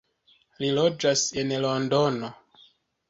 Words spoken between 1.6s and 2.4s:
Londono.